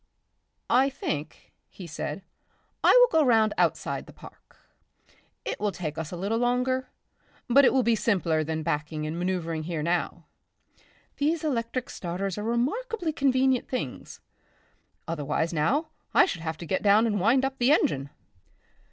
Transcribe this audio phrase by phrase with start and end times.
[0.67, 2.23] "I think," he said,
[2.83, 4.57] "I will go round outside the park.
[5.45, 6.89] It will take us a little longer,
[7.47, 10.25] but it will be simpler than backing and manoeuvring here now....
[11.17, 14.21] These electric starters are remarkably convenient things.
[15.07, 18.09] Otherwise now I should have to get down and wind up the engine."